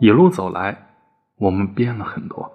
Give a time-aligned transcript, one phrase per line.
[0.00, 0.76] 一路走来，
[1.38, 2.52] 我们变了很多。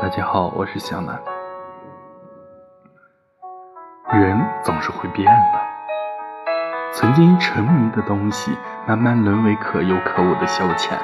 [0.00, 1.20] 大家好，我是小南。
[4.12, 5.60] 人总是会变的，
[6.92, 10.96] 曾经沉迷的东西，慢慢沦为可有可无的消遣；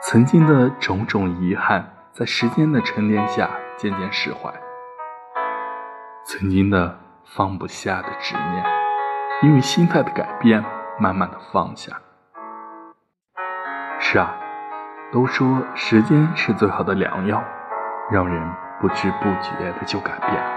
[0.00, 4.50] 曾经的种种遗憾，在时间的沉淀下渐渐释怀；
[6.24, 8.64] 曾经的放不下的执念，
[9.42, 10.64] 因为心态的改变，
[10.98, 11.92] 慢慢的放下。
[14.12, 14.34] 是啊，
[15.10, 17.42] 都说时间是最好的良药，
[18.10, 18.46] 让人
[18.78, 20.50] 不知不觉的就改变了。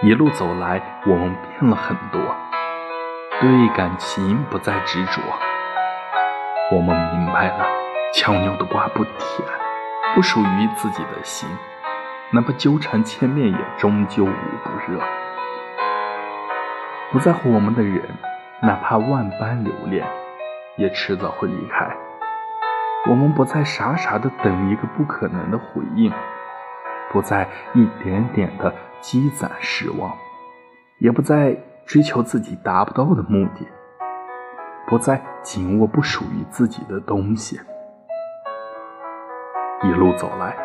[0.00, 2.18] 一路走来，我们变了很多，
[3.42, 5.20] 对感情不再执着。
[6.70, 7.66] 我们明白了，
[8.14, 9.46] 强扭的瓜不甜，
[10.14, 11.46] 不属于自己的心，
[12.30, 14.32] 哪怕纠缠千面，也终究捂
[14.64, 14.98] 不热。
[17.10, 18.00] 不在乎我们的人，
[18.62, 20.06] 哪怕万般留恋。
[20.82, 21.96] 也迟早会离开。
[23.08, 26.12] 我们不再傻傻的等一个不可能的回应，
[27.12, 30.12] 不再一点点的积攒失望，
[30.98, 33.66] 也不再追求自己达不到的目的，
[34.88, 37.60] 不再紧握不属于自己的东西。
[39.84, 40.56] 一路走来，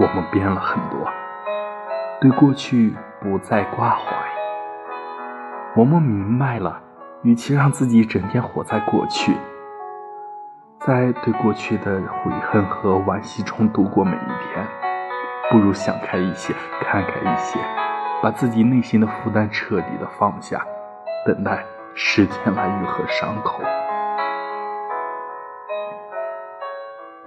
[0.00, 1.08] 我们变了很多，
[2.20, 4.16] 对过去不再挂怀。
[5.76, 6.80] 我们明白了，
[7.22, 9.36] 与其让自己整天活在过去。
[10.90, 14.66] 在对过去的悔恨和惋惜中度过每一天，
[15.48, 16.52] 不如想开一些，
[16.82, 17.60] 看开一些，
[18.20, 20.60] 把自己内心的负担彻底的放下，
[21.24, 23.62] 等待时间来愈合伤口。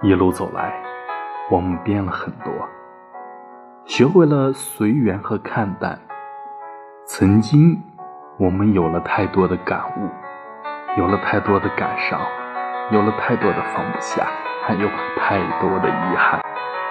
[0.02, 0.70] 一路走来，
[1.50, 2.52] 我们变了很多，
[3.86, 5.98] 学会了随缘和看淡。
[7.06, 7.82] 曾经，
[8.36, 10.10] 我们有了太多的感悟，
[10.98, 12.20] 有了太多的感伤。
[12.90, 14.26] 有了太多的放不下，
[14.66, 16.38] 还有太多的遗憾，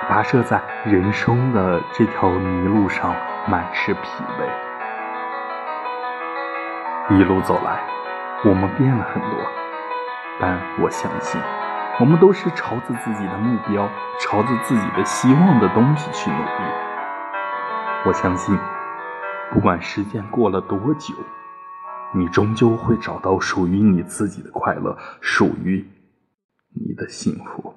[0.10, 3.16] 跋涉在人生的这条泥路上，
[3.48, 4.50] 满是疲惫。
[7.16, 7.80] 一路走来，
[8.44, 9.40] 我们变了很多，
[10.40, 11.40] 但我相信，
[12.00, 13.88] 我们都是朝着自己的目标，
[14.20, 16.72] 朝着自己的希望的东西去努力。
[18.06, 18.58] 我相信，
[19.52, 21.14] 不管时间过了多久。
[22.16, 25.86] 你终究会找到属于你自己的快乐，属于
[26.76, 27.74] 你的幸福。